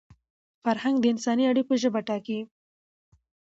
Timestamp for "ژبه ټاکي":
1.83-2.39